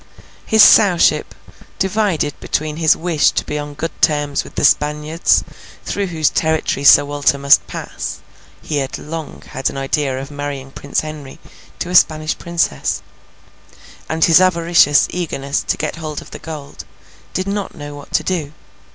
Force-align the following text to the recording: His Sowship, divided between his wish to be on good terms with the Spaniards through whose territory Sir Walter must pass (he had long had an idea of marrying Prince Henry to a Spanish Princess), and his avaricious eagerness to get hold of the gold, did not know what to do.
His 0.47 0.63
Sowship, 0.63 1.35
divided 1.77 2.33
between 2.39 2.77
his 2.77 2.95
wish 2.97 3.29
to 3.33 3.45
be 3.45 3.59
on 3.59 3.75
good 3.75 3.91
terms 4.01 4.43
with 4.43 4.55
the 4.55 4.65
Spaniards 4.65 5.43
through 5.85 6.07
whose 6.07 6.31
territory 6.31 6.83
Sir 6.83 7.05
Walter 7.05 7.37
must 7.37 7.67
pass 7.67 8.17
(he 8.63 8.77
had 8.77 8.97
long 8.97 9.43
had 9.49 9.69
an 9.69 9.77
idea 9.77 10.19
of 10.19 10.31
marrying 10.31 10.71
Prince 10.71 11.01
Henry 11.01 11.37
to 11.77 11.91
a 11.91 11.95
Spanish 11.95 12.35
Princess), 12.35 13.03
and 14.09 14.25
his 14.25 14.41
avaricious 14.41 15.05
eagerness 15.11 15.61
to 15.67 15.77
get 15.77 15.97
hold 15.97 16.19
of 16.19 16.31
the 16.31 16.39
gold, 16.39 16.83
did 17.35 17.45
not 17.47 17.75
know 17.75 17.93
what 17.93 18.11
to 18.13 18.23
do. 18.23 18.53